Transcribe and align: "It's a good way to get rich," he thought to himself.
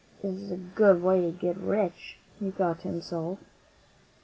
"It's 0.23 0.49
a 0.49 0.57
good 0.57 1.03
way 1.03 1.21
to 1.21 1.29
get 1.31 1.57
rich," 1.57 2.17
he 2.39 2.49
thought 2.49 2.79
to 2.79 2.87
himself. 2.87 3.37